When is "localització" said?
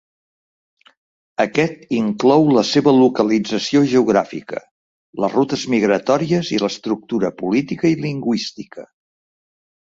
2.99-3.81